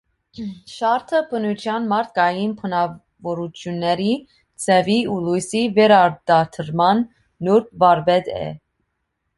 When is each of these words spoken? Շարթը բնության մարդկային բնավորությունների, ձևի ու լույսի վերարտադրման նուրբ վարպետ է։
Շարթը 0.75 1.19
բնության 1.33 1.85
մարդկային 1.91 2.55
բնավորությունների, 2.61 4.09
ձևի 4.65 4.97
ու 5.13 5.19
լույսի 5.29 5.63
վերարտադրման 5.79 7.07
նուրբ 7.49 7.73
վարպետ 7.87 8.35
է։ 8.43 8.45